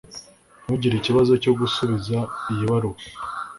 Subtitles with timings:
[0.63, 2.17] ntugire ikibazo cyo gusubiza
[2.51, 2.99] iyi baruwa